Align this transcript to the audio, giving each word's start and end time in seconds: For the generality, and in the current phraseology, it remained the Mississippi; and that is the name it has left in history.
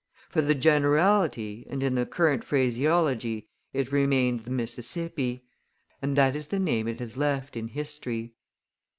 For 0.31 0.41
the 0.41 0.55
generality, 0.55 1.67
and 1.69 1.83
in 1.83 1.93
the 1.93 2.07
current 2.07 2.43
phraseology, 2.43 3.49
it 3.71 3.91
remained 3.91 4.45
the 4.45 4.49
Mississippi; 4.49 5.45
and 6.01 6.15
that 6.15 6.35
is 6.35 6.47
the 6.47 6.57
name 6.57 6.87
it 6.87 6.99
has 6.99 7.17
left 7.17 7.55
in 7.55 7.67
history. 7.67 8.33